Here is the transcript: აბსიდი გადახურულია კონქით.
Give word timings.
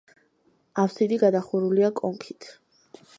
აბსიდი 0.83 1.19
გადახურულია 1.25 1.91
კონქით. 2.01 2.49